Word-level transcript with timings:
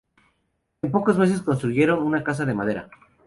En 0.83 0.89
pocos 0.95 1.19
meses 1.19 1.43
construyeron 1.43 2.03
otra 2.07 2.23
casa 2.23 2.43
de 2.47 2.55
madera. 2.59 2.89